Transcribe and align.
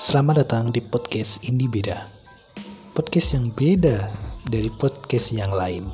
Selamat 0.00 0.48
datang 0.48 0.72
di 0.72 0.80
podcast 0.80 1.44
Indi 1.44 1.68
Beda. 1.68 2.08
Podcast 2.96 3.36
yang 3.36 3.52
beda 3.52 4.08
dari 4.48 4.72
podcast 4.80 5.28
yang 5.28 5.52
lain. 5.52 5.92